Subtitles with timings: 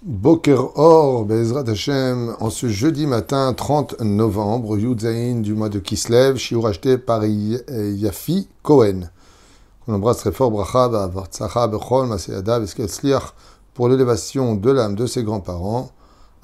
[0.00, 6.36] Boker Or, Bezrat Hashem, en ce jeudi matin 30 novembre, Yudzaïn du mois de Kislev,
[6.36, 9.10] shiur acheté par Yafi Cohen.
[9.88, 13.34] On embrasse très fort Bracha, Vatsacha, Bechol, Maseada, Sliach,
[13.74, 15.90] pour l'élévation de l'âme de ses grands-parents.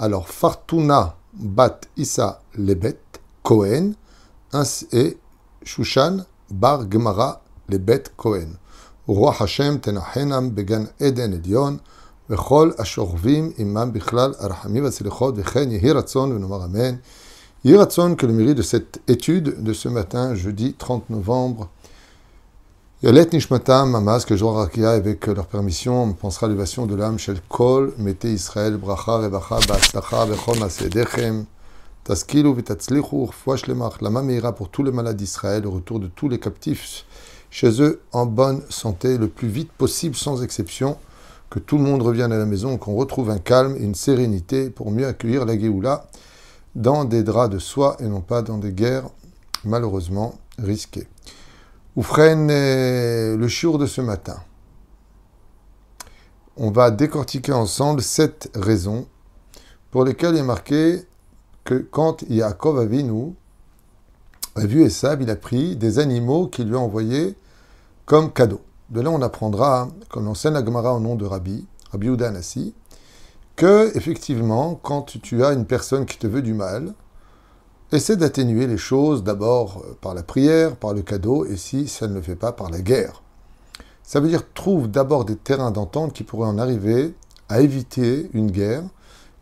[0.00, 2.98] Alors, Fartuna Bat Issa Lebet
[3.44, 3.92] Cohen,
[4.90, 5.16] et
[5.62, 8.58] Shushan Bar Gemara Lebet Cohen.
[9.06, 11.78] Roi Hashem Tenachenam Began Eden Elion,
[12.29, 16.95] וכל השוכבים עמם בכלל הרחמים והצליחות, וכן יהי רצון ונאמר אמן.
[17.65, 21.69] יהי רצון que le mérite de cette étude de ce matin, jeudi 30 novembre,
[23.01, 27.17] Yalet Nishmatam, Mamas, que je Rakia, avec leur permission, on pensera à l'élévation de l'âme
[27.17, 31.45] Shel Kol, Mete Israël, Bracha, Rebacha, Ba'aslacha, Bechom, Asedechem,
[32.03, 36.27] Taskilu, Vitatzlichu, Fouach Lemach, la Meira pour tous les malades d'Israël, le retour de tous
[36.27, 37.05] les captifs
[37.49, 40.97] chez eux en bonne santé, le plus vite possible, sans exception
[41.54, 44.70] que tout le monde revienne à la maison, qu'on retrouve un calme et une sérénité
[44.70, 46.08] pour mieux accueillir la Géoula
[46.74, 49.08] dans des draps de soie et non pas dans des guerres
[49.62, 51.06] malheureusement risquées.
[51.94, 54.36] Oufren, le chiour de ce matin.
[56.56, 59.06] On va décortiquer ensemble sept raisons
[59.92, 61.04] pour lesquelles il est marqué
[61.62, 63.32] que quand Yaakov Avinu
[64.56, 67.36] a vu Esav, il a pris des animaux qu'il lui a envoyés
[68.06, 68.60] comme cadeau.
[68.90, 72.74] De là, on apprendra, comme l'enseigne la Gemara au nom de Rabbi, Rabbi Udanassi,
[73.56, 76.94] que, effectivement, quand tu as une personne qui te veut du mal,
[77.92, 82.08] essaie d'atténuer les choses d'abord euh, par la prière, par le cadeau, et si ça
[82.08, 83.22] ne le fait pas, par la guerre.
[84.02, 87.14] Ça veut dire trouve d'abord des terrains d'entente qui pourraient en arriver
[87.48, 88.82] à éviter une guerre,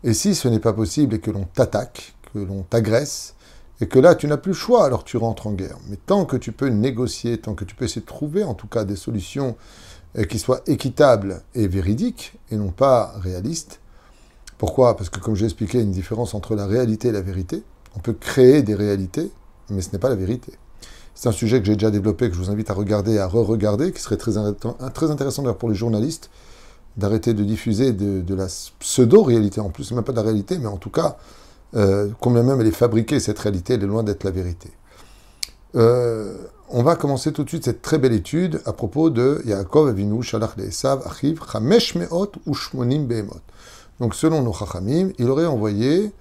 [0.03, 3.35] et si ce n'est pas possible et que l'on t'attaque, que l'on t'agresse,
[3.83, 5.75] et que là, tu n'as plus le choix, alors tu rentres en guerre.
[5.89, 8.67] Mais tant que tu peux négocier, tant que tu peux essayer de trouver en tout
[8.67, 9.57] cas des solutions
[10.17, 13.81] euh, qui soient équitables et véridiques, et non pas réalistes,
[14.57, 14.95] pourquoi?
[14.95, 17.19] Parce que comme j'ai expliqué, il y a une différence entre la réalité et la
[17.19, 17.61] vérité.
[17.97, 19.29] On peut créer des réalités,
[19.69, 20.53] mais ce n'est pas la vérité.
[21.13, 23.91] C'est un sujet que j'ai déjà développé, que je vous invite à regarder, à re-regarder,
[23.91, 24.31] qui serait très,
[24.93, 26.29] très intéressant pour les journalistes,
[26.95, 28.47] d'arrêter de diffuser de, de la
[28.79, 31.17] pseudo-réalité en plus, même pas de la réalité, mais en tout cas,
[31.75, 34.69] euh, combien même elle est fabriquée, cette réalité, elle est loin d'être la vérité.
[35.75, 36.37] Euh,
[36.69, 40.21] on va commencer tout de suite cette très belle étude à propos de Yaakov Avinu
[40.21, 43.41] Shalach Esav Achiv Chamesh Meot Ushmonim Behemot.
[43.99, 46.11] Donc selon nos Chachamim, il aurait envoyé,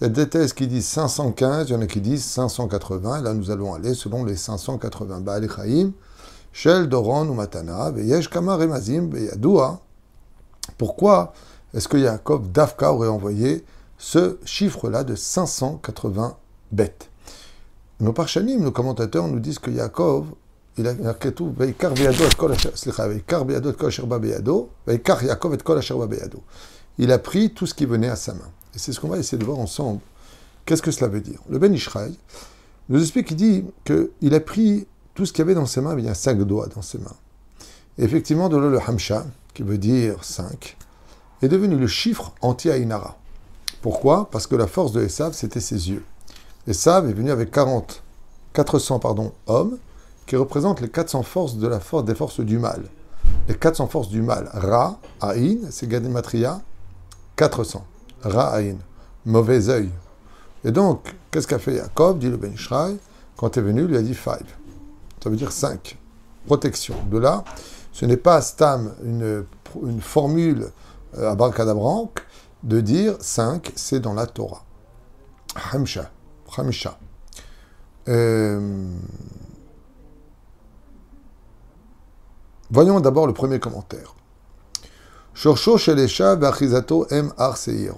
[0.00, 3.20] il y a des thèses qui disent 515, il y en a qui disent 580,
[3.20, 5.20] et là nous allons aller selon les 580.
[5.20, 5.92] Baal Chaim,
[6.52, 9.10] Shel Doron ou Matana, Veyesh Kama Remazim.
[10.76, 11.32] Pourquoi
[11.74, 13.64] est-ce que Yaakov Dafka aurait envoyé
[13.98, 16.36] ce chiffre-là de 580
[16.72, 17.10] bêtes.
[18.00, 20.26] Nos parchanim, nos commentateurs nous disent que Yaakov,
[20.76, 20.94] il a
[27.18, 28.48] pris tout ce qui venait à sa main.
[28.74, 30.00] Et c'est ce qu'on va essayer de voir ensemble.
[30.64, 31.40] Qu'est-ce que cela veut dire?
[31.48, 32.14] Le Ben Ishraï
[32.88, 35.98] nous explique, il dit qu'il a pris tout ce qu'il y avait dans ses mains,
[35.98, 37.16] il y a cinq doigts dans ses mains.
[37.98, 40.76] Et effectivement, de là, le Hamsha, qui veut dire 5,
[41.42, 43.18] est devenu le chiffre anti-Ainara.
[43.82, 44.28] Pourquoi?
[44.30, 46.04] Parce que la force de Esav, c'était ses yeux.
[46.66, 48.02] Esav est venu avec 40,
[48.52, 49.78] 400 pardon, hommes
[50.26, 52.82] qui représentent les 400 forces de la force des forces du mal.
[53.48, 54.50] Les 400 forces du mal.
[54.52, 56.60] Ra, Aïn, c'est Gadimatria,
[57.36, 57.84] 400.
[58.22, 58.76] Ra, Aïn,
[59.24, 59.90] mauvais œil.
[60.64, 62.98] Et donc, qu'est-ce qu'a fait Jacob, dit le Ben Ishraï,
[63.36, 64.40] quand est venu, il lui a dit 5.
[65.22, 65.96] Ça veut dire 5.
[66.46, 66.94] Protection.
[67.10, 67.44] De là,
[67.92, 69.44] ce n'est pas Stam, une,
[69.82, 70.70] une formule
[71.16, 72.20] euh, à Barcadabranque,
[72.62, 74.64] de dire 5, c'est dans la Torah.
[75.72, 76.10] Hamsha.
[76.56, 76.98] Hamsha.
[78.08, 78.90] Euh,
[82.70, 84.14] voyons d'abord le premier commentaire.
[85.44, 85.52] M.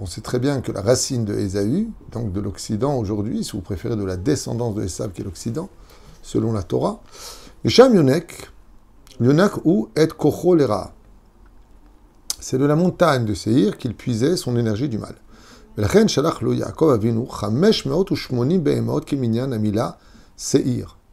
[0.01, 3.63] On sait très bien que la racine de Esaü, donc de l'Occident aujourd'hui, si vous
[3.63, 5.71] préférez de la descendance de Esav qui est l'Occident,
[6.23, 7.01] selon la Torah,
[7.65, 8.51] Yesham Yonek,
[9.21, 10.93] Yonek ou Et Kocho Lera
[12.41, 15.15] c'est de la montagne de Seir qu'il puisait son énergie du mal.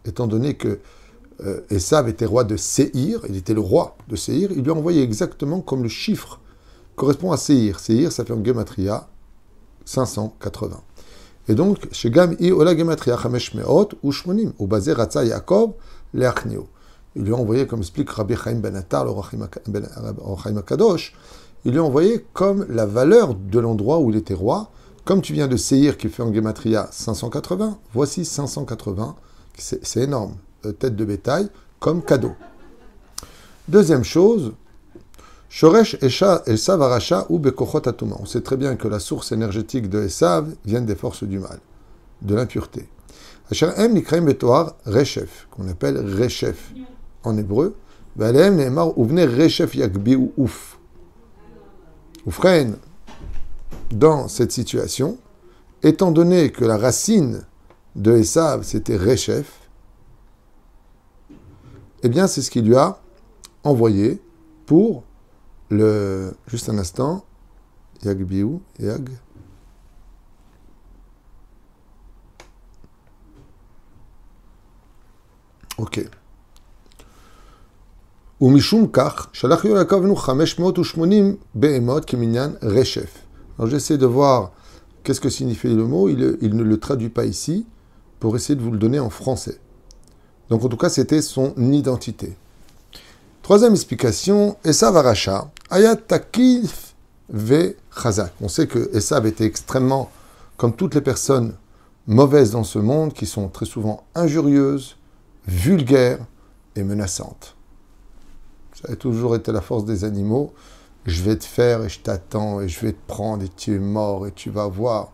[0.05, 0.79] Étant donné que
[1.45, 4.73] euh, Esav était roi de Seir, il était le roi de Seir, il lui a
[4.73, 6.39] envoyé exactement comme le chiffre
[6.95, 7.79] correspond à Seir.
[7.79, 9.07] Seir, ça fait en gematria
[9.85, 10.81] 580.
[11.49, 15.73] Et donc, chez Gam i ola gematria chamesh meot ushmonim, basé Ratza Yaakov
[16.13, 16.67] leachnio
[17.17, 19.11] il lui a envoyé, comme explique Rabbi Chaim Ben Attar, le
[20.43, 21.13] Chaim Kadosh,
[21.65, 24.69] il lui a envoyé comme la valeur de l'endroit où il était roi.
[25.03, 29.15] Comme tu viens de Seir qui fait en Gematria 580, voici 580,
[29.57, 30.35] c'est énorme,
[30.65, 31.49] euh, tête de bétail,
[31.79, 32.33] comme cadeau.
[33.67, 34.53] Deuxième chose,
[35.49, 38.15] Shoresh Esav Aracha ou Bekochot Atuma.
[38.19, 41.59] On sait très bien que la source énergétique de Esav vient des forces du mal,
[42.21, 42.87] de l'impureté.
[43.49, 44.75] Asher Em Nikraim Betoar
[45.49, 46.73] qu'on appelle Reshef
[47.23, 47.75] en hébreu.
[48.15, 49.27] Valem Neemar Uvne
[50.17, 50.79] ou Ouf.
[52.25, 52.75] Oufren,
[53.91, 55.17] dans cette situation,
[55.83, 57.45] étant donné que la racine
[57.95, 59.69] de Esav c'était Reshef,
[62.03, 62.99] eh bien c'est ce qu'il lui a
[63.63, 64.21] envoyé
[64.65, 65.03] pour
[65.69, 66.33] le.
[66.47, 67.23] Juste un instant.
[68.03, 69.09] Yag Biou, Yag.
[75.77, 76.07] Ok.
[78.39, 79.29] Kach,
[83.65, 84.51] j'essaie de voir
[85.03, 87.65] qu'est-ce que signifie le mot, il, ne le traduit pas ici
[88.19, 89.59] pour essayer de vous le donner en français.
[90.49, 92.37] Donc en tout cas, c'était son identité.
[93.41, 96.93] Troisième explication, Esav Aracha, Ayatakif
[97.29, 97.73] ve
[98.39, 100.11] On sait que Esav était extrêmement,
[100.57, 101.55] comme toutes les personnes
[102.05, 104.95] mauvaises dans ce monde, qui sont très souvent injurieuses,
[105.47, 106.19] vulgaires
[106.75, 107.56] et menaçantes.
[108.79, 110.53] Ça a toujours été la force des animaux.
[111.07, 113.79] Je vais te faire et je t'attends et je vais te prendre et tu es
[113.79, 115.13] mort et tu vas voir.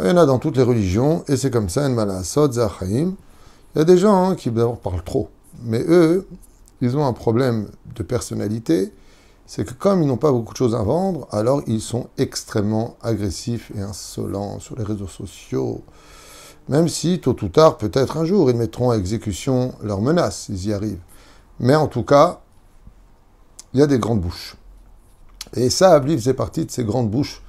[0.00, 3.14] Il y en a dans toutes les religions et c'est comme ça, Il
[3.76, 5.30] y a des gens hein, qui d'abord parlent trop.
[5.62, 6.26] Mais eux,
[6.80, 8.92] ils ont un problème de personnalité,
[9.46, 12.96] c'est que comme ils n'ont pas beaucoup de choses à vendre, alors ils sont extrêmement
[13.00, 15.82] agressifs et insolents sur les réseaux sociaux.
[16.68, 20.66] Même si, tôt ou tard, peut-être un jour, ils mettront à exécution leurs menaces, ils
[20.66, 20.98] y arrivent.
[21.60, 22.40] Mais en tout cas,
[23.76, 24.56] il y a des grandes bouches.
[25.54, 27.42] Et ça, lui, faisait partie de ces grandes bouches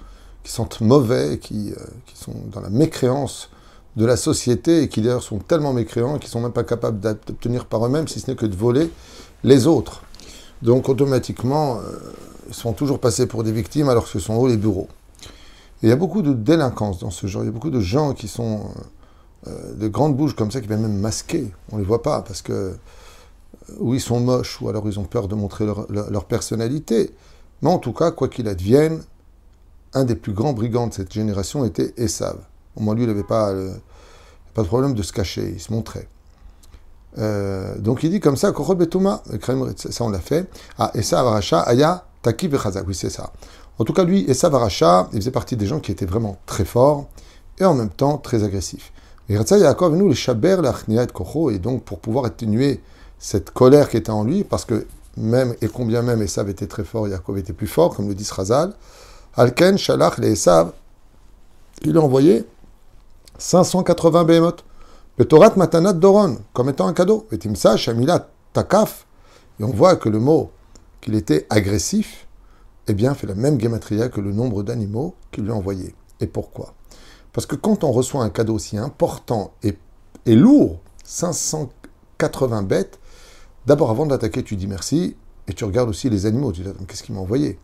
[0.44, 3.50] qui sentent mauvais, qui, euh, qui sont dans la mécréance
[3.96, 7.66] de la société et qui d'ailleurs sont tellement mécréants qu'ils sont même pas capables d'obtenir
[7.66, 8.92] par eux-mêmes, si ce n'est que de voler
[9.46, 10.02] les autres.
[10.62, 11.98] Donc automatiquement, euh,
[12.50, 14.90] ils sont toujours passés pour des victimes alors que ce sont eux les bureaux.
[15.82, 17.44] il y a beaucoup de délinquance dans ce genre.
[17.44, 18.66] Il y a beaucoup de gens qui sont
[19.48, 21.54] euh, euh, de grandes bouches comme ça, qui viennent même masquer.
[21.72, 22.76] On ne les voit pas parce que
[23.80, 27.14] ou ils sont moches, ou alors ils ont peur de montrer leur, personnalité.
[27.62, 29.02] Mais en tout cas, quoi qu'il advienne,
[29.94, 32.38] un des plus grands brigands de cette génération était Esav.
[32.76, 33.54] Au moins, lui, il n'avait pas,
[34.54, 36.08] pas de problème de se cacher, il se montrait.
[37.18, 40.50] Euh, donc il dit comme ça, ça on l'a fait.
[40.78, 43.32] Ah, Essa Avaracha, Aya, Taki Oui, c'est ça.
[43.80, 46.66] En tout cas, lui, Essa Avaracha, il faisait partie des gens qui étaient vraiment très
[46.66, 47.08] forts
[47.60, 48.92] et en même temps très agressifs.
[49.30, 52.82] Et Yaakov, nous, le Shaber, et Kocho, et donc pour pouvoir atténuer
[53.20, 54.86] cette colère qui était en lui, parce que
[55.18, 58.28] même, et combien même Esav était très fort, Yaakov était plus fort, comme le dit
[58.30, 58.74] Razal,
[59.36, 60.72] Alken, Shalach, les Esav,
[61.84, 62.46] il a envoyé
[63.38, 64.64] 580 behemoth.
[65.18, 67.28] Le Torah Matanat Doron, comme étant un cadeau.
[67.32, 67.76] Et Timsa,
[68.54, 69.06] Takaf.
[69.60, 70.52] Et on voit que le mot
[71.02, 72.28] qu'il était agressif,
[72.88, 75.96] eh bien, fait la même gematria que le nombre d'animaux qu'il lui a envoyés.
[76.20, 76.74] Et pourquoi?
[77.34, 79.78] Parce que quand on reçoit un cadeau aussi important et,
[80.26, 83.00] et lourd, 580 bêtes,
[83.68, 85.16] d'abord avant d'attaquer, tu dis merci,
[85.48, 86.52] et tu regardes aussi les animaux.
[86.52, 87.60] Tu dis, qu'est-ce qu'il m'a envoyé?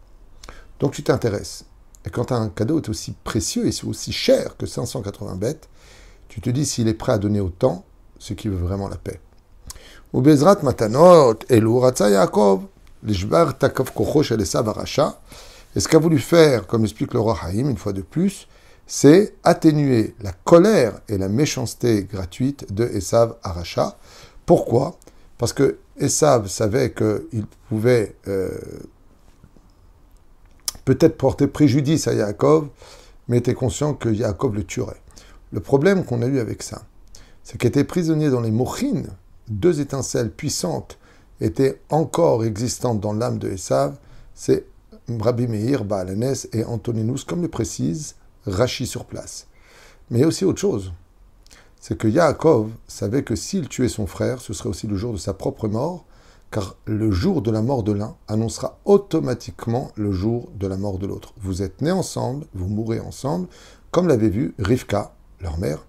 [0.79, 1.65] Donc tu t'intéresses.
[2.05, 5.69] Et quand un cadeau est aussi précieux et aussi cher que 580 bêtes,
[6.27, 7.85] tu te dis s'il est prêt à donner autant,
[8.19, 9.21] ce qui veut vraiment la paix.
[10.13, 12.63] Ubezrat matanot Yaakov,
[15.75, 18.47] et ce qu'a voulu faire, comme explique le roi Haïm une fois de plus,
[18.85, 23.97] c'est atténuer la colère et la méchanceté gratuite de Esav Aracha.
[24.45, 24.97] Pourquoi?
[25.37, 28.49] Parce que Esav savait qu'il pouvait euh,
[30.85, 32.67] peut-être porter préjudice à Yaakov,
[33.27, 35.01] mais était conscient que Yaakov le tuerait.
[35.51, 36.83] Le problème qu'on a eu avec ça,
[37.43, 39.07] c'est qu'était prisonnier dans les mochines,
[39.47, 40.97] deux étincelles puissantes
[41.41, 43.97] étaient encore existantes dans l'âme de Esav,
[44.33, 44.65] c'est
[45.07, 49.47] Rabbi Meir, Baalanes et Antoninus, comme le précise Rachi sur place.
[50.09, 50.93] Mais il y a aussi autre chose.
[51.85, 55.17] C'est que Yaakov savait que s'il tuait son frère, ce serait aussi le jour de
[55.17, 56.05] sa propre mort,
[56.49, 60.97] car le jour de la mort de l'un annoncera automatiquement le jour de la mort
[60.97, 61.33] de l'autre.
[61.41, 63.49] Vous êtes nés ensemble, vous mourrez ensemble,
[63.91, 65.85] comme l'avait vu Rivka, leur mère,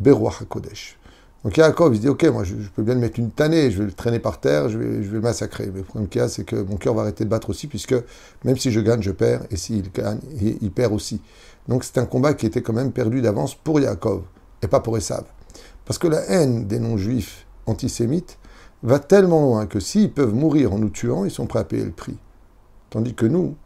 [0.00, 0.98] Beruach HaKodesh.
[1.44, 3.78] Donc Yaakov, il se dit, ok, moi je, peux bien le mettre une tannée, je
[3.78, 5.70] vais le traîner par terre, je vais, je vais le massacrer.
[5.72, 7.68] Mais le problème qu'il y a, c'est que mon cœur va arrêter de battre aussi,
[7.68, 7.94] puisque
[8.44, 11.20] même si je gagne, je perds, et s'il gagne, il, perd aussi.
[11.68, 14.24] Donc c'est un combat qui était quand même perdu d'avance pour Yaakov,
[14.62, 15.24] et pas pour Esav.
[15.84, 18.38] Parce que la haine des non-juifs antisémites
[18.82, 21.84] va tellement loin que s'ils peuvent mourir en nous tuant, ils sont prêts à payer
[21.84, 22.18] le prix.
[22.90, 23.56] Tandis que nous,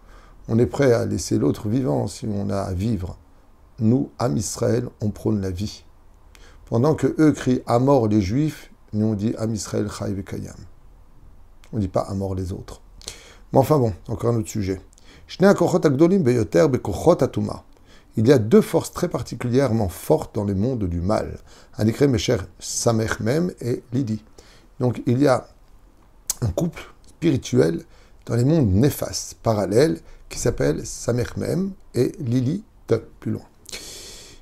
[0.49, 3.19] on est prêt à laisser l'autre vivant si on a à vivre.
[3.79, 5.85] Nous, Am Israël, on prône la vie.
[6.67, 10.57] Pendant que eux crient à mort les juifs, nous on dit Am Israël Chai Kayam.
[11.73, 12.81] On ne dit pas à mort les autres.
[13.53, 14.81] Mais enfin bon, encore un autre sujet.
[18.17, 21.39] Il y a deux forces très particulièrement fortes dans le monde du mal.
[21.77, 24.25] Indiqué mes chers Samech Mem et Lydie.
[24.81, 25.47] Donc il y a
[26.41, 27.83] un couple spirituel
[28.25, 32.65] dans les mondes néfastes, parallèles, qui s'appelle Samech Mem et Lili
[33.21, 33.45] plus loin.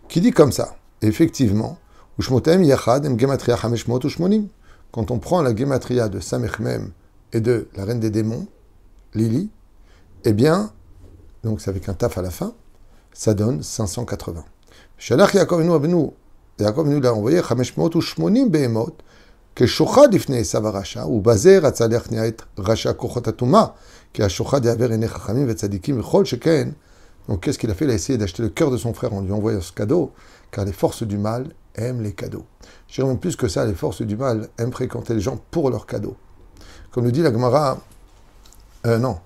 [0.09, 1.79] Qui dit comme ça, effectivement,
[4.93, 6.93] quand on prend la gematria de Samech Mem
[7.33, 8.47] et de la reine des démons,
[9.15, 9.51] Lili,
[10.25, 10.73] eh bien,
[11.43, 12.55] donc c'est avec un taf à la fin,
[13.14, 14.44] ça donne 580.
[14.98, 16.12] Shalach Yaakov Avinu,
[16.60, 18.96] Yaakov nous l'a envoyé, 580 behemot,
[19.56, 23.66] כשוחד לפני עשיו הרשע, ובזה רצה להכניע את רשע כוחות הטומאה,
[24.14, 26.70] כי השוחד יעבר עיני חכמים וצדיקים, וכל שכן,
[27.30, 29.22] donc qu'est-ce qu'il a fait Il a essayé d'acheter le cœur de son frère en
[29.22, 30.12] lui envoyant ce cadeau,
[30.52, 32.46] car les forces du mal aiment les cadeaux.
[32.88, 35.70] Je dirais même plus que ça, les forces du mal aiment fréquenter les gens pour
[35.70, 36.18] leurs cadeaux.
[36.92, 37.80] Comme nous dit la Gemara,
[38.88, 39.20] euh, non,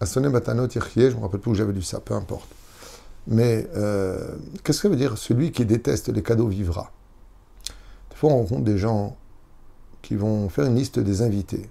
[0.00, 0.78] Asone Batanot je
[1.16, 2.48] me rappelle plus où j'avais lu ça, peu importe.
[3.26, 6.92] Mais euh, qu'est-ce que veut dire Celui qui déteste les cadeaux vivra?
[8.10, 9.16] Des fois, on rencontre des gens
[10.02, 11.68] qui vont faire une liste des invités.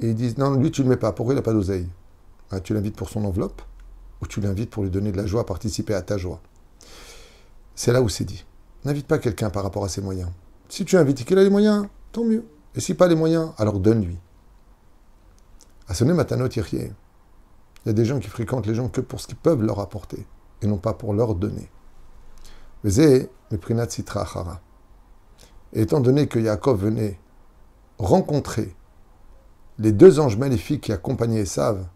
[0.00, 1.12] Et ils disent Non, lui, tu ne le mets pas.
[1.12, 1.88] Pourquoi il n'a pas d'oseille?
[2.50, 3.60] Ah, Tu l'invites pour son enveloppe?
[4.22, 6.40] Ou tu l'invites pour lui donner de la joie, participer à ta joie?
[7.74, 8.44] C'est là où c'est dit.
[8.84, 10.30] N'invite pas quelqu'un par rapport à ses moyens.
[10.68, 12.44] Si tu invites et qu'il a les moyens, tant mieux.
[12.74, 14.16] Et si pas les moyens, alors donne-lui.
[15.88, 16.48] Asone Matanot.
[17.86, 19.78] Il y a des gens qui fréquentent les gens que pour ce qu'ils peuvent leur
[19.78, 20.26] apporter
[20.60, 21.70] et non pas pour leur donner.
[22.84, 23.28] Et
[25.74, 27.20] étant donné que Yaakov venait
[27.98, 28.74] rencontrer
[29.78, 31.86] les deux anges maléfiques qui accompagnaient Esav,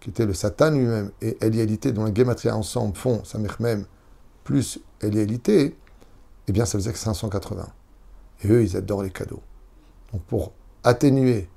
[0.00, 3.22] qui étaient le Satan lui-même et Elialité, dont les Gematria ensemble font
[3.60, 3.86] même
[4.42, 5.76] plus Elialité,
[6.48, 7.68] eh bien ça faisait que 580.
[8.42, 9.42] Et eux, ils adorent les cadeaux.
[10.12, 11.48] Donc pour atténuer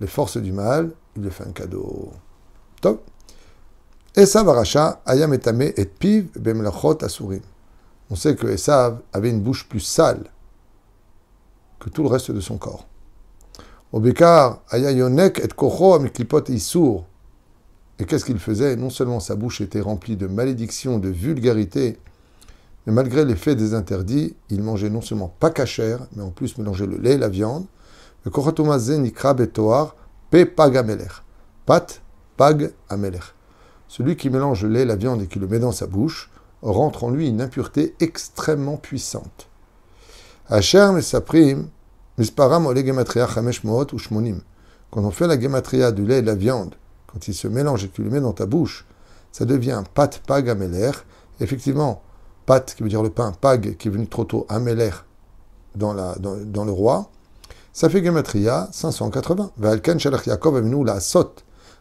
[0.00, 2.12] les forces du mal, il lui fait un cadeau.
[2.82, 3.02] Top.
[4.18, 7.42] Esav Aracha, Ayam etame et piv bemlachot asurim.
[8.10, 10.24] On sait que Esav avait une bouche plus sale
[11.78, 12.84] que tout le reste de son corps.
[13.92, 17.04] Obekar, Ayayonek et kocho amiklipot isur.
[18.00, 18.74] Et qu'est-ce qu'il faisait?
[18.74, 22.00] Non seulement sa bouche était remplie de malédictions, de vulgarité,
[22.86, 26.86] mais malgré l'effet des interdits, il mangeait non seulement pas cachère, mais en plus mélangeait
[26.86, 27.66] le lait et la viande.
[28.24, 29.94] Le kochatomazen nikra betoar
[30.28, 31.22] pe pag amelech.
[31.64, 32.02] Pat
[32.36, 33.37] pag amelech.
[33.88, 36.30] Celui qui mélange le lait, la viande et qui le met dans sa bouche
[36.62, 39.48] rentre en lui une impureté extrêmement puissante.
[40.48, 40.58] Quand
[44.94, 46.74] on fait la gematria du lait et de la viande,
[47.06, 48.86] quand il se mélange et que tu le mets dans ta bouche,
[49.32, 50.90] ça devient pat pag ameler.
[51.40, 52.02] Effectivement,
[52.46, 54.90] pat qui veut dire le pain, pag qui est venu trop tôt, ameler
[55.74, 57.10] dans, la, dans, le roi,
[57.72, 59.52] ça fait gematria 580.
[59.58, 61.34] Valkan shalach Yaakov la sot,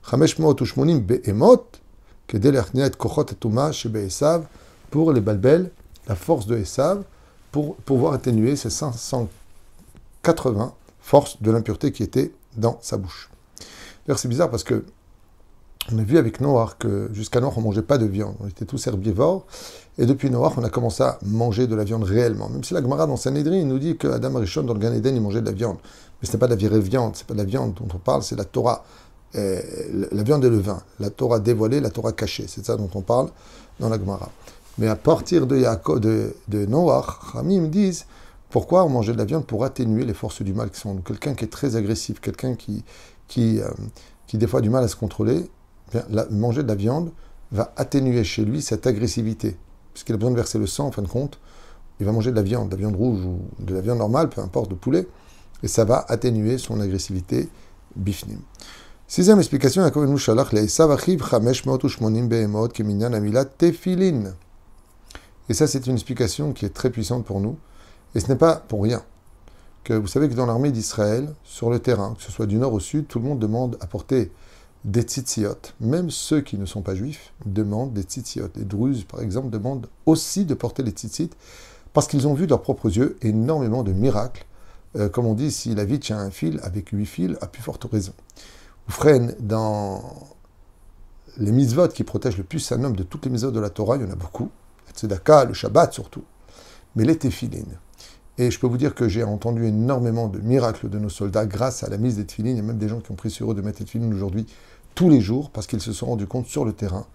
[0.10, 1.66] chamesh mot be'emot,
[4.90, 5.72] pour les balbel,
[6.08, 7.04] la force de Esav,
[7.52, 13.30] pour pouvoir atténuer ces 580 forces de l'impureté qui étaient dans sa bouche.
[14.06, 14.86] D'ailleurs, c'est bizarre parce que
[15.90, 18.36] on a vu avec Noir que jusqu'à Noir, on ne mangeait pas de viande.
[18.42, 19.46] On était tous herbivores.
[19.98, 22.50] Et depuis Noir, on a commencé à manger de la viande réellement.
[22.50, 25.22] Même si la Gemara dans Sanhedrin nous dit qu'Adam Arishon, dans le Gan Eden, il
[25.22, 25.78] mangeait de la viande.
[26.22, 28.00] Mais ce n'est pas de la vraie viande, c'est pas de la viande dont on
[28.00, 28.84] parle, c'est la Torah.
[29.36, 29.62] Euh,
[30.12, 32.46] la viande et le vin, la Torah dévoilée, la Torah cachée.
[32.48, 33.30] C'est ça dont on parle
[33.80, 34.32] dans la Gemara.
[34.78, 38.06] Mais à partir de, Yaakov, de, de Noach, Ramim disent
[38.50, 41.34] pourquoi on mangeait de la viande pour atténuer les forces du mal qui sont quelqu'un
[41.34, 42.84] qui est très agressif, quelqu'un qui,
[43.28, 43.70] qui, euh,
[44.28, 45.50] qui des fois a du mal à se contrôler.
[45.92, 47.12] Bien, manger de la viande
[47.52, 49.58] va atténuer chez lui cette agressivité,
[49.94, 51.40] puisqu'il a besoin de verser le sang en fin de compte.
[52.00, 54.30] Il va manger de la viande, de la viande rouge ou de la viande normale,
[54.30, 55.08] peu importe, de poulet,
[55.64, 57.50] et ça va atténuer son agressivité
[57.96, 58.40] bifnim.
[59.10, 59.86] Sixième explication,
[65.50, 67.58] Et ça, c'est une explication qui est très puissante pour nous.
[68.16, 69.02] Et ce n'est pas pour rien.
[69.86, 72.74] Que vous savez que dans l'armée d'Israël, sur le terrain, que ce soit du nord
[72.74, 74.30] au sud, tout le monde demande à porter
[74.84, 75.72] des tzitziot.
[75.80, 78.50] Même ceux qui ne sont pas juifs demandent des tzitziot.
[78.58, 81.30] Les druzes, par exemple, demandent aussi de porter les tzitzit
[81.94, 84.46] parce qu'ils ont vu de leurs propres yeux énormément de miracles.
[84.98, 87.62] Euh, comme on dit, si la vie tient un fil, avec huit fils, à plus
[87.62, 88.12] forte raison
[88.88, 90.02] freine dans
[91.38, 93.98] les mitzvot qui protègent le plus un homme de toutes les mitzvot de la Torah,
[93.98, 94.50] il y en a beaucoup,
[94.88, 96.24] le tzedaka, le Shabbat surtout,
[96.96, 97.78] mais les téphilines.
[98.40, 101.84] Et je peux vous dire que j'ai entendu énormément de miracles de nos soldats grâce
[101.84, 102.56] à la mise des téphilines.
[102.56, 104.14] Il y a même des gens qui ont pris sur eux de mettre les téphilines
[104.14, 104.46] aujourd'hui
[104.94, 107.08] tous les jours parce qu'ils se sont rendus compte sur le terrain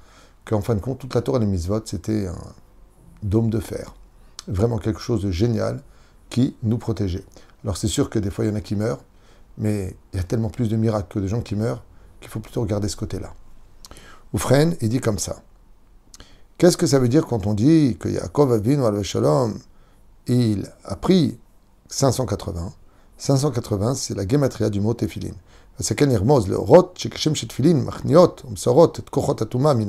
[0.45, 2.39] qu'en fin de compte, toute la Torah des mitzvot, c'était un
[3.23, 3.95] dôme de fer.
[4.49, 5.81] Vraiment quelque chose de génial
[6.29, 7.25] qui nous protégeait.
[7.63, 9.05] Alors c'est sûr que des fois, il y en a qui meurent,
[9.59, 11.83] Mais il y a tellement plus de miracles que de gens qui meurent
[12.21, 13.35] qu'il faut plutôt regarder ce côté-là.
[14.33, 15.43] Oufren, il dit comme ça.
[16.59, 19.59] Qu'est-ce que ça veut dire quand on dit que Yaakov Avinu al Shalom,
[20.27, 21.39] il a pris
[21.89, 22.73] 580
[23.19, 25.35] 580, c'est la gematria du mot tefilin.
[25.79, 26.95] C'est le rot
[27.75, 28.37] machniot,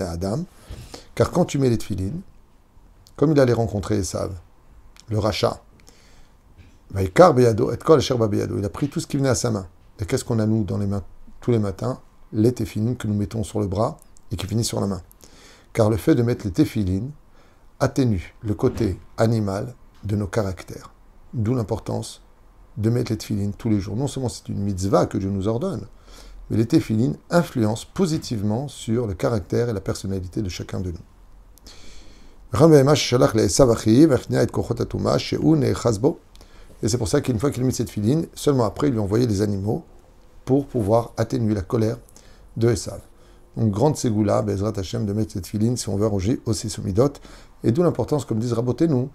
[0.01, 0.45] adam.
[1.15, 2.13] Car quand tu mets les tefilin,
[3.15, 4.33] comme il allait rencontrer Esav,
[5.09, 5.61] le rachat,
[6.95, 9.67] il a pris tout ce qui venait à sa main.
[9.99, 11.03] Et qu'est-ce qu'on a nous dans les mains
[11.41, 11.99] tous les matins?
[12.31, 13.97] Les téphilines que nous mettons sur le bras
[14.31, 15.01] et qui finissent sur la main.
[15.73, 17.11] Car le fait de mettre les téphilines
[17.79, 20.91] atténue le côté animal de nos caractères.
[21.33, 22.21] D'où l'importance
[22.77, 23.95] de mettre les téphilines tous les jours.
[23.95, 25.87] Non seulement c'est une mitzvah que Dieu nous ordonne,
[26.49, 30.97] mais les téphilines influencent positivement sur le caractère et la personnalité de chacun de nous.
[36.83, 38.99] Et c'est pour ça qu'une fois qu'il a mis cette filine, seulement après, il lui
[38.99, 39.83] a envoyé des animaux
[40.43, 41.97] pour pouvoir atténuer la colère
[42.57, 42.99] de Esav.
[43.55, 47.13] Donc, grande ségoula, Bezrat Hashem, de mettre cette filine si on veut arranger aussi midot.
[47.63, 49.09] Et d'où l'importance, comme disent Rabotez-nous,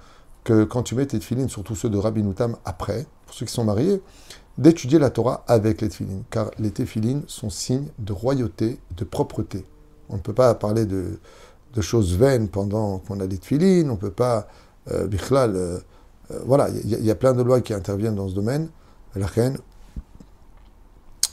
[0.45, 3.53] que quand tu mets tes filines, surtout ceux de Rabbi Noutam après, pour ceux qui
[3.53, 4.01] sont mariés,
[4.57, 9.67] d'étudier la Torah avec les tefilines, car les tefilines sont signes de royauté, de propreté.
[10.09, 11.19] On ne peut pas parler de,
[11.81, 14.49] choses vaines pendant qu'on a des tefilines, on ne peut pas,
[14.91, 15.79] euh, bichlal, euh,
[16.31, 18.69] euh, voilà, il y, a plein de lois qui interviennent dans ce domaine.
[19.17, 19.27] La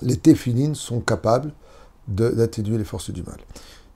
[0.02, 1.54] les téphilines sont capables
[2.08, 3.38] d'atténuer les forces du mal.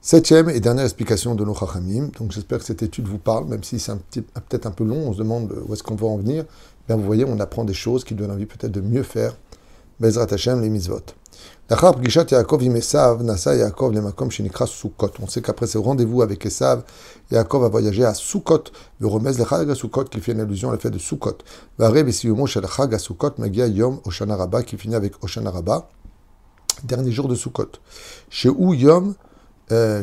[0.02, 1.54] Septième et dernière explication de nos.
[1.54, 5.12] Donc j'espère que cette étude vous parle, même si c'est peut-être un peu long, on
[5.12, 6.44] se demande où est-ce qu'on va en venir.
[6.88, 9.36] Bien, vous voyez, on apprend des choses qui donnent envie peut-être de mieux faire.
[10.00, 11.02] Bezrat Hashem, les mitzvot.
[11.70, 11.76] On
[15.28, 16.82] sait qu'après ce rendez-vous avec Esav,
[17.30, 18.64] Yaakov a voyagé à Sukkot,
[18.98, 21.38] le remez le Chag Sukkot, qui fait une allusion à la fête de Sukkot.
[21.78, 25.88] Chag Sukkot, Magia Yom Oshana Rabba, qui finit avec Oshana Rabba,
[26.82, 27.70] dernier jour de Sukkot.
[28.30, 29.14] Chez où Yom,
[29.70, 30.02] euh,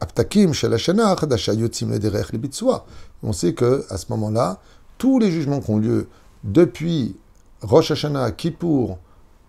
[0.00, 2.86] Aptakim, Shel Chadasha Yotzim Lederech Libitzwa.
[3.24, 4.60] On sait que à ce moment-là,
[4.96, 6.06] tous les jugements qui ont lieu
[6.44, 7.16] depuis
[7.62, 8.98] Rosh Hashanah, Kippour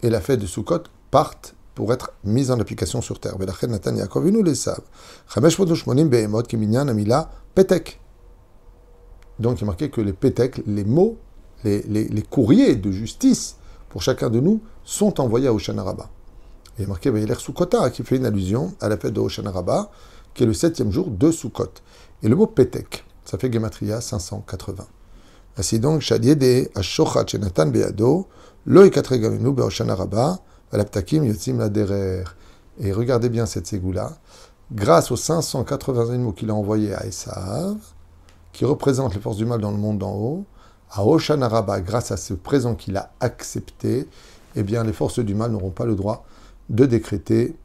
[0.01, 3.35] et la fête de Sukkot partent pour être mises en application sur terre.
[9.39, 11.17] Donc il est marqué que les petek, les mots,
[11.63, 13.55] les, les, courriers de justice
[13.89, 16.09] pour chacun de nous sont envoyés à Oshanaraba.
[16.77, 19.91] Il est marqué Sukkota qui fait une allusion à la fête de Oshanaraba,
[20.33, 21.71] qui est le septième jour de Sukkot.
[22.23, 24.87] Et le mot petek, ça fait Gematria 580.
[25.57, 28.27] Ainsi donc, Shadiede Ashochat Shenatan Beado,
[28.65, 30.39] Lo Ikatregaminu Beoshanaraba,
[32.79, 34.17] et regardez bien cette ségoula.
[34.71, 37.77] Grâce aux 580 animaux qu'il a envoyés à Esav,
[38.53, 40.45] qui représentent les forces du mal dans le monde d'en haut,
[40.91, 44.07] à Oshanaraba, grâce à ce présent qu'il a accepté,
[44.55, 46.25] eh bien, les forces du mal n'auront pas le droit
[46.69, 47.55] de décréter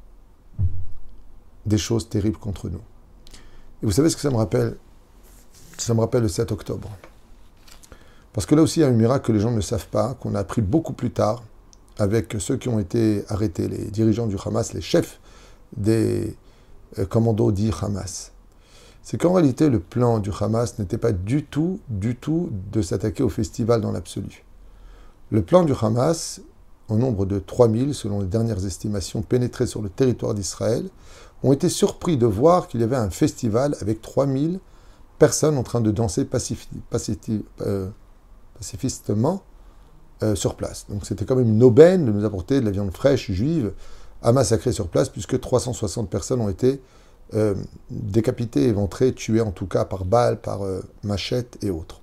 [1.64, 2.82] des choses terribles contre nous.
[3.82, 4.76] Et vous savez ce que ça me rappelle?
[5.78, 6.88] Ça me rappelle le 7 octobre.
[8.32, 10.14] Parce que là aussi, il y a un miracle que les gens ne savent pas,
[10.14, 11.42] qu'on a appris beaucoup plus tard,
[11.98, 15.20] avec ceux qui ont été arrêtés, les dirigeants du Hamas, les chefs
[15.76, 16.36] des
[16.98, 18.32] euh, commandos dits Hamas.
[19.02, 23.22] C'est qu'en réalité, le plan du Hamas n'était pas du tout, du tout de s'attaquer
[23.22, 24.44] au festival dans l'absolu.
[25.30, 26.40] Le plan du Hamas,
[26.88, 30.88] au nombre de 3000, selon les dernières estimations, pénétrés sur le territoire d'Israël,
[31.42, 34.60] ont été surpris de voir qu'il y avait un festival avec 3000
[35.18, 36.28] personnes en train de danser
[37.62, 37.88] euh,
[38.58, 39.42] pacifistement
[40.22, 40.86] euh, sur place.
[40.88, 43.72] Donc c'était quand même une aubaine de nous apporter de la viande fraîche juive
[44.22, 46.80] à massacrer sur place, puisque 360 personnes ont été
[47.34, 47.54] euh,
[47.90, 52.00] décapitées, éventrées, tuées en tout cas par balles, par euh, machettes et autres.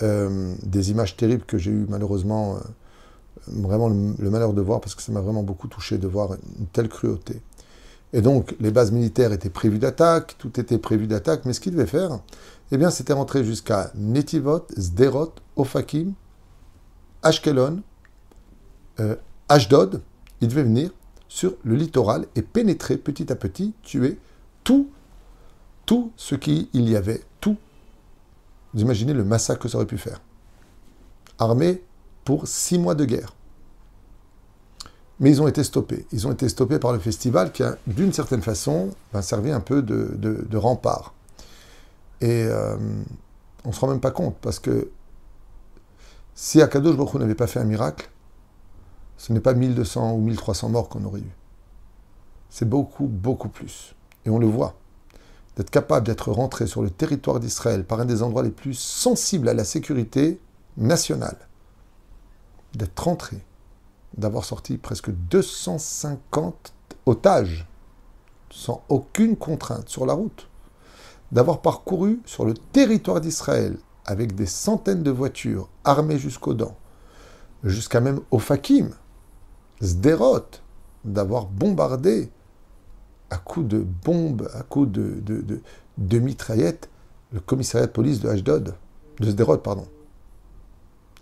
[0.00, 2.58] des images terribles que j'ai eu malheureusement
[3.46, 6.66] vraiment le, malheur de voir, parce que ça m'a vraiment beaucoup touché de voir une
[6.66, 7.40] telle cruauté.
[8.12, 11.74] Et donc, les bases militaires étaient prévues d'attaque, tout était prévu d'attaque, mais ce qu'ils
[11.74, 12.18] devaient faire,
[12.72, 16.14] eh bien, c'était rentrer jusqu'à Netivot, Sderot, Ofakim,
[17.22, 17.82] Ashkelon,
[19.00, 19.16] euh,
[19.48, 20.02] Ashdod,
[20.40, 20.90] il devait venir
[21.28, 24.18] sur le littoral et pénétrer petit à petit, tuer
[24.64, 24.90] tout,
[25.86, 27.56] tout ce qu'il y avait, tout.
[28.74, 30.20] Vous imaginez le massacre que ça aurait pu faire.
[31.38, 31.82] Armé
[32.24, 33.34] pour six mois de guerre.
[35.18, 36.06] Mais ils ont été stoppés.
[36.12, 39.60] Ils ont été stoppés par le festival qui a, d'une certaine façon, ben, servi un
[39.60, 41.14] peu de, rempart.
[42.20, 42.76] Et euh,
[43.64, 44.90] on ne se rend même pas compte, parce que
[46.34, 48.10] si Akadosh Baruch n'avait pas fait un miracle,
[49.16, 51.32] ce n'est pas 1200 ou 1300 morts qu'on aurait eu.
[52.48, 53.94] C'est beaucoup, beaucoup plus.
[54.24, 54.74] Et on le voit.
[55.56, 59.48] D'être capable d'être rentré sur le territoire d'Israël par un des endroits les plus sensibles
[59.48, 60.40] à la sécurité
[60.76, 61.36] nationale.
[62.74, 63.44] D'être rentré
[64.16, 66.72] d'avoir sorti presque 250
[67.06, 67.66] otages
[68.50, 70.48] sans aucune contrainte sur la route,
[71.30, 73.76] d'avoir parcouru sur le territoire d'Israël
[74.10, 76.76] avec des centaines de voitures armées jusqu'aux dents,
[77.62, 78.90] jusqu'à même Ofakim,
[79.80, 80.46] Sderot,
[81.04, 82.28] d'avoir bombardé
[83.30, 86.88] à coups de bombes, à coups de, mitraillettes,
[87.32, 88.74] le commissariat de police de Ashdod,
[89.20, 89.86] de Sderot, pardon.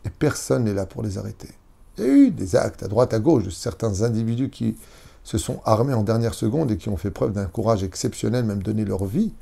[0.07, 1.51] Et personne n'est là pour les arrêter.
[1.99, 4.79] Il y a eu des actes à droite, à gauche de certains individus qui
[5.25, 8.63] se sont armés en dernière seconde et qui ont fait preuve d'un courage exceptionnel, même
[8.63, 9.35] donné leur vie.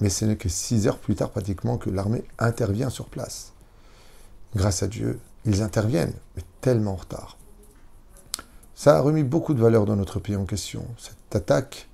[0.00, 3.52] Mais ce n'est que six heures plus tard pratiquement que l'armée intervient sur place.
[4.54, 7.36] Grâce à Dieu, ils interviennent, mais tellement en retard.
[8.74, 10.84] Ça a remis beaucoup de valeur dans notre pays en question.
[10.98, 11.88] Cette attaque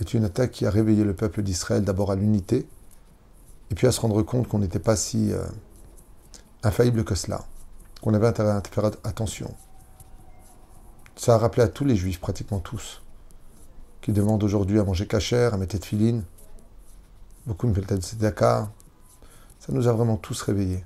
[0.00, 2.66] est une attaque qui a réveillé le peuple d'Israël d'abord à l'unité,
[3.70, 5.44] et puis à se rendre compte qu'on n'était pas si euh,
[6.62, 7.44] infaillible que cela,
[8.00, 9.54] qu'on avait intérêt à faire attention.
[11.16, 13.02] Ça a rappelé à tous les juifs, pratiquement tous,
[14.00, 16.24] qui demandent aujourd'hui à manger cachère, à mettre de filine,
[17.46, 18.70] beaucoup de Dakar.
[19.60, 20.84] Ça nous a vraiment tous réveillés.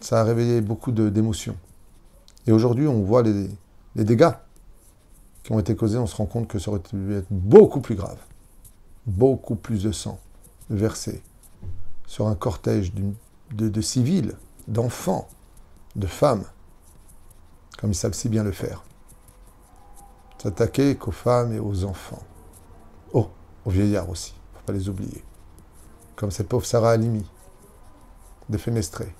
[0.00, 1.56] Ça a réveillé beaucoup d'émotions.
[2.46, 3.48] Et aujourd'hui, on voit les,
[3.94, 4.32] dégâts
[5.42, 7.94] qui ont été causés, on se rend compte que ça aurait pu être beaucoup plus
[7.94, 8.18] grave.
[9.06, 10.18] Beaucoup plus de sang
[10.70, 11.22] versé
[12.06, 12.92] sur un cortège
[13.52, 14.36] de civils,
[14.68, 15.28] d'enfants,
[15.96, 16.44] de femmes,
[17.78, 18.82] comme ils savent si bien le faire.
[20.42, 22.22] S'attaquer qu'aux femmes et aux enfants.
[23.64, 25.24] Aux vieillards aussi, il ne faut pas les oublier.
[26.16, 27.24] Comme cette pauvre Sarah Halimi,
[28.48, 29.14] défenestrée.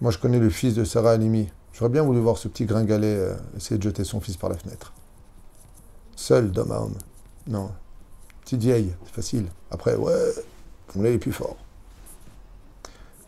[0.00, 1.50] Moi, je connais le fils de Sarah Halimi.
[1.72, 4.56] J'aurais bien voulu voir ce petit gringalet euh, essayer de jeter son fils par la
[4.56, 4.92] fenêtre.
[6.16, 6.98] Seul d'homme à homme.
[7.46, 7.70] Non.
[8.42, 9.46] Petite vieille, c'est facile.
[9.70, 10.34] Après, ouais,
[10.96, 11.56] on est plus fort.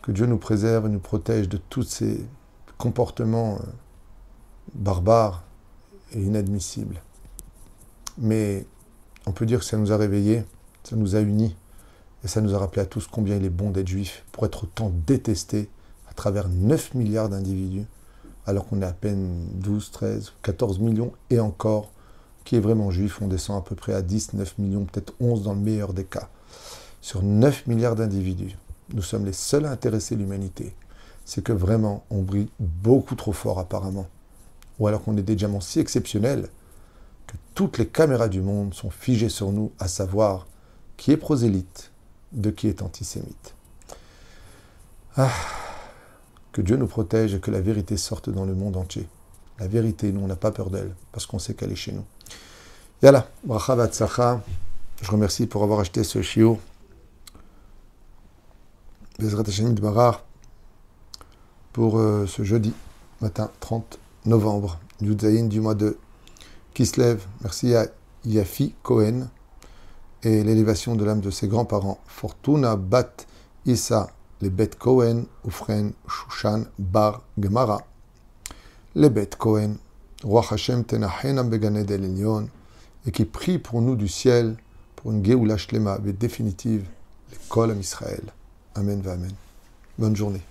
[0.01, 2.25] Que Dieu nous préserve et nous protège de tous ces
[2.77, 3.65] comportements euh,
[4.73, 5.43] barbares
[6.13, 7.01] et inadmissibles.
[8.17, 8.65] Mais
[9.27, 10.43] on peut dire que ça nous a réveillés,
[10.83, 11.55] ça nous a unis,
[12.23, 14.63] et ça nous a rappelé à tous combien il est bon d'être juif pour être
[14.63, 15.69] autant détesté
[16.09, 17.85] à travers 9 milliards d'individus,
[18.45, 21.91] alors qu'on est à peine 12, 13, 14 millions, et encore,
[22.43, 25.43] qui est vraiment juif, on descend à peu près à 10, 9 millions, peut-être 11
[25.43, 26.29] dans le meilleur des cas.
[27.01, 28.57] Sur 9 milliards d'individus,
[28.93, 30.73] nous sommes les seuls à intéresser l'humanité
[31.27, 34.07] c'est que vraiment, on brille beaucoup trop fort apparemment.
[34.79, 36.47] Ou alors qu'on est des diamants si exceptionnels
[37.27, 40.47] que toutes les caméras du monde sont figées sur nous, à savoir
[40.95, 41.91] qui est prosélyte,
[42.31, 43.53] de qui est antisémite.
[45.15, 45.31] Ah,
[46.51, 49.07] que Dieu nous protège et que la vérité sorte dans le monde entier.
[49.59, 52.05] La vérité, nous, on n'a pas peur d'elle, parce qu'on sait qu'elle est chez nous.
[53.01, 54.41] Yalla, bracha vatsacha.
[55.01, 56.59] Je remercie pour avoir acheté ce chiot.
[59.19, 59.75] Bezrat Hashem
[61.73, 62.73] pour euh, ce jeudi
[63.21, 65.97] matin 30 novembre, Yudzaïn du mois de
[66.77, 67.25] Kislev.
[67.41, 67.87] Merci à
[68.23, 69.29] Yafi Cohen
[70.21, 71.97] et l'élévation de l'âme de ses grands-parents.
[72.05, 73.25] Fortuna Bat
[73.65, 74.11] Issa,
[74.41, 77.79] les Bet Cohen, Ufren Shushan Bar Gemara.
[78.93, 79.77] Les Bet Cohen,
[80.23, 82.05] Roi Hashem Tenachena Beganed El
[83.07, 84.55] et qui prie pour nous du ciel
[84.97, 86.85] pour une Geoula Shlema définitive,
[87.31, 88.21] l'école à Israël.
[88.75, 89.33] Amen, Amen.
[89.97, 90.43] Bonne journée.